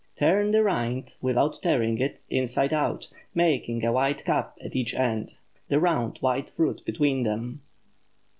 [0.15, 5.79] Turn the rind, without tearing it, inside out, making a white cup at each end—the
[5.79, 7.61] round white fruit between them.